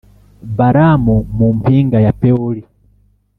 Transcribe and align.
Balamu 0.57 1.15
mu 1.37 1.47
mpinga 1.57 1.97
ya 2.05 2.13
Pewori 2.19 2.61